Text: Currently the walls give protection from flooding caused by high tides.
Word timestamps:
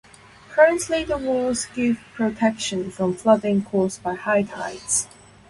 Currently 0.49 1.03
the 1.03 1.17
walls 1.19 1.67
give 1.75 2.01
protection 2.15 2.89
from 2.89 3.13
flooding 3.15 3.61
caused 3.63 4.01
by 4.01 4.15
high 4.15 4.41
tides. 4.41 5.07